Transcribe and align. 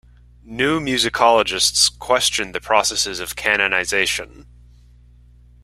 New 0.43 0.79
musicologists 0.79 1.95
question 1.99 2.53
the 2.53 2.59
processes 2.59 3.19
of 3.19 3.35
canonization. 3.35 4.47